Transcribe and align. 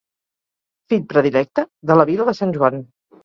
Fill 0.93 1.03
predilecte 1.11 1.65
de 1.91 1.99
la 2.01 2.07
vila 2.13 2.27
de 2.31 2.35
Sant 2.39 2.57
Joan. 2.59 2.81